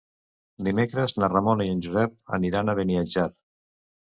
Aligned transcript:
Dimecres 0.67 1.13
na 1.23 1.29
Ramona 1.33 1.67
i 1.69 1.73
en 1.75 1.83
Josep 1.89 2.17
aniran 2.41 2.73
a 2.75 2.79
Beniatjar. 2.81 3.31